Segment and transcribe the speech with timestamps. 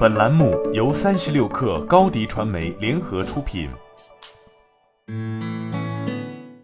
[0.00, 3.68] 本栏目由三十六克高低传媒联合出品。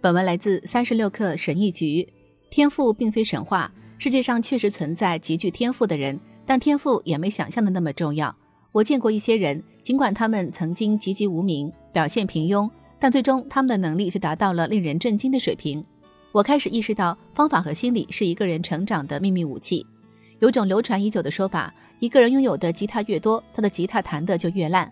[0.00, 2.09] 本文来自三十六克神译局。
[2.49, 8.35] 天赋并非神话，世界上确实存在极具天赋的人，但天赋也没想象的那么重要。
[8.72, 12.66] 我见过一些人，尽管他们曾经籍籍无名，表现平庸，
[12.98, 15.84] 但最终他们的能力却达到了令人震惊的水平。
[16.32, 19.87] 我开始意识到，方法和心理是一个人成长的秘密武器。
[20.39, 21.75] 有种流传已久的说法。
[21.98, 24.90] 一个人拥有的吉他越多，他的吉他弹得就越烂。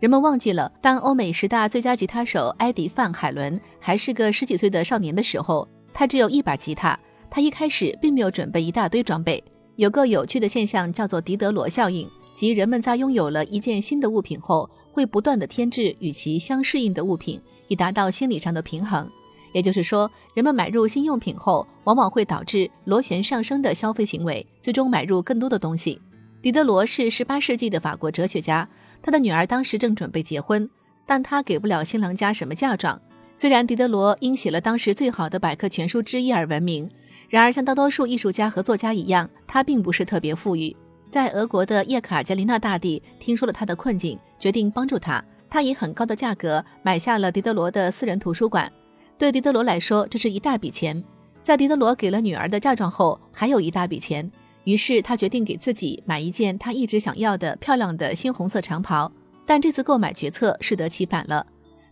[0.00, 6.98] 人们忘记了，当欧美十大最佳吉他手埃迪·范海伦还是个十几岁的少年的时候，他只有一把吉他。
[7.30, 9.42] 他一开始并没有准备一大堆装备。
[9.76, 19.08] 有个有趣的现象叫做狄德罗效应，即人们在拥有了一件新的物品后，会不断的添置与其相适应的物品，以达到心理上的平衡。
[19.54, 26.00] 也就是说，人们买入新用品后，往往会导致螺旋上升的消费行为，最终买入更多的东西。
[26.42, 28.68] 狄德罗是18世纪的法国哲学家，
[29.00, 30.68] 他的女儿当时正准备结婚，
[31.06, 33.00] 但他给不了新郎家什么嫁妆。
[33.36, 36.90] 虽然狄德罗因写了当时最好的百科全书之一而闻名，
[37.28, 40.76] 然而像大多数艺术家和作家一样，他并不是特别富裕。
[41.12, 45.24] 在俄国的叶卡捷琳娜大帝听说了他的困境，决定帮助他。
[45.48, 48.70] 他以很高的价格买下了狄德罗的私人图书馆。
[49.16, 51.00] 对狄德罗来说，这是一大笔钱。
[51.44, 54.28] 在狄德罗给了女儿的嫁妆后，还有一大笔钱。
[54.64, 59.10] 于是他决定给自己买一件他一直想要的漂亮的猩红色长袍，
[59.44, 61.46] 但这次购买决策适得其反了。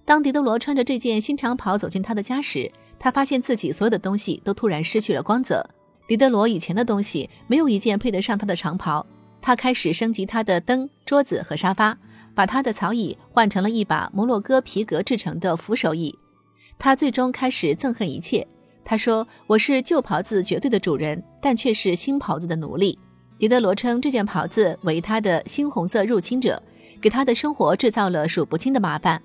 [0.05, 5.65] 当狄德罗穿着这件新长袍走进他的家时，他发现自己所有的东西都突然失去了光泽。
[6.07, 9.05] 狄德罗以前的东西没有一件配得上他的长袍。
[9.43, 11.97] 他开始升级他的灯、桌子和沙发，
[12.35, 16.15] 把他的草椅换成了一把摩洛哥皮革制成的扶手椅。
[16.79, 18.47] 他最终开始憎恨一切。
[18.91, 22.99] 他说：“我是旧袍子绝对的主人，但却是新袍子的奴隶。”
[23.39, 26.61] 狄德罗称这件袍子为他的新红色入侵者，
[27.01, 29.23] 给他的生活制造了数不清的麻烦。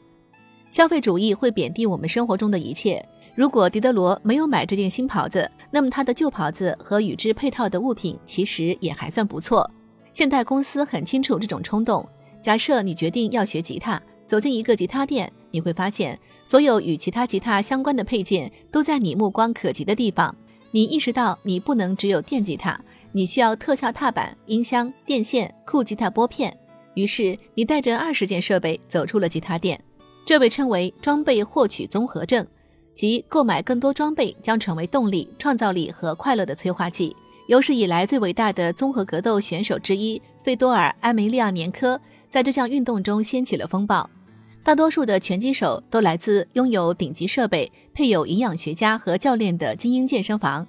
[0.69, 3.03] 消费主义会贬低我们生活中的一切。
[3.33, 9.67] 如果狄德罗没有买这件新袍子，那么他的旧袍子和与之配套的物品其实也还算不错。
[10.13, 12.07] 现代公司很清楚这种冲动。
[12.39, 15.33] 假设你决定要学吉他，走进一个吉他店。
[15.55, 20.35] 你会发现，所有与其他吉他相关的配件都在你目光可及的地方。
[20.71, 22.77] 你意识到你不能只有电吉他，
[23.13, 26.53] 你需要特效踏板、音箱、电线、酷吉他拨片。
[26.95, 29.81] 于是，你带着二十件设备走出了吉他店。
[30.25, 32.45] 这被称为装备获取综合症，
[32.93, 37.15] 即购买更多装备将成为动力、创造力和快乐的催化剂。
[37.47, 44.09] 有史以来最伟大的综合格斗选手之一费多尔·埃梅利亚年科在这项运动中掀起了风暴。
[44.65, 50.65] 大多数的拳击手都来自拥有顶级设备、配有营养学家和教练的精英健身房，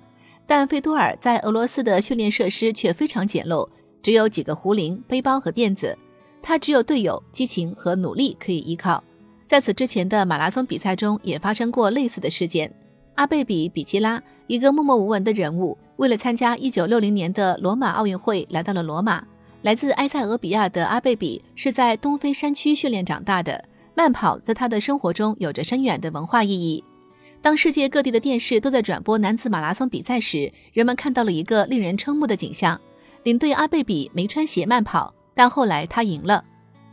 [0.47, 3.67] 但费多尔在俄罗斯的训练设施却非常简陋，
[4.03, 5.97] 只有几个壶铃、背包和垫子。
[6.43, 9.03] 他只有队友、激情和努力可以依靠。
[9.47, 12.71] 在此之前的马拉松比赛中也发生过类似的事件。
[13.15, 19.25] 阿贝比·比基拉，一个默默无闻的人物，为了参加1960年的罗马奥运会来到了罗马。
[19.63, 23.65] 来自埃塞俄比亚的阿贝比是在东非山区训练长大的。
[23.97, 26.85] 慢跑在他的生活中有着深远的文化意义。
[27.41, 32.79] 当世界各地的电视都在转播男子马拉松比赛时，人们看到了一个令人瞠目的景象：
[33.23, 36.45] 领队阿贝比没穿鞋慢跑，但后来他赢了。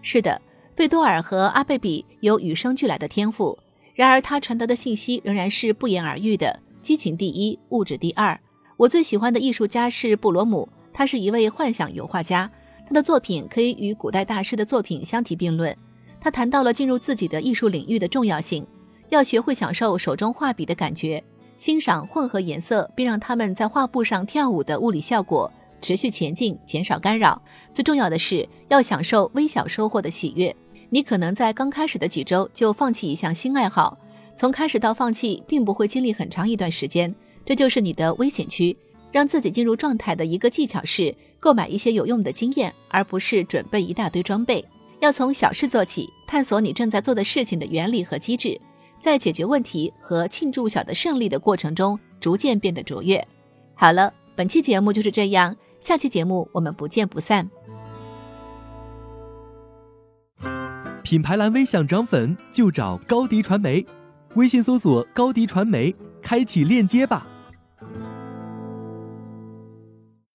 [0.02, 0.42] 是的，
[0.74, 3.58] 费多尔和阿贝比有与生俱来的天赋，
[3.94, 8.40] 然而他传达的信息仍然是不言而喻的：激情第一，物质第二。
[8.78, 12.50] 我最喜欢的艺术家是布罗姆，他是一位幻想油画家，
[12.88, 15.76] 他的作品可以与古代大师的作品相提并论。
[16.24, 18.66] 他谈到了进入自己的艺术领域的重要性，
[19.10, 21.22] 要学会享受手中画笔的感觉，
[21.58, 25.52] 欣赏混合颜色并让他们在画布上跳舞的物理效果，
[25.82, 27.42] 持续前进，减少干扰。
[27.74, 30.56] 最重要的是要享受微小收获的喜悦。
[30.90, 33.98] 你可能在刚开始的几周就放弃一项新爱好，
[34.38, 37.14] 从开始到放弃并不会经历很长一段时间，
[37.44, 38.78] 这就是你的危险区。
[39.12, 44.64] 让自己进入状态的一个技巧是购买一些有用的经验，而不是准备一大堆装备。
[45.04, 48.58] 要从小事做起，探索你正在做的事情的原理和机制，
[49.02, 53.28] 在解决问题和庆祝小的胜利的过程中，逐渐变得卓越。
[53.76, 57.50] 好了，本期节目就是这样，下期节目我们不见不散。
[61.04, 63.86] 品牌蓝 V 想涨粉就找高迪传媒，
[64.36, 67.28] 微信搜索高迪传媒，开启链接吧。